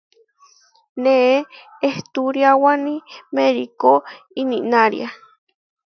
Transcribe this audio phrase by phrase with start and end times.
[1.03, 1.35] Neé
[1.89, 2.95] ehturiáwani
[3.35, 3.93] merikó
[4.41, 5.07] ininária.